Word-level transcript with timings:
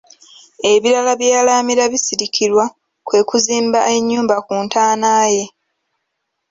Ebirala 0.71 1.11
bye 1.19 1.33
yalaamira 1.35 1.83
Bisirikirwa 1.93 2.63
kwe 3.07 3.19
kuzimba 3.29 3.79
ennyumba 3.95 4.35
ku 4.45 4.53
ntaana 4.65 5.11
ye. 5.35 5.45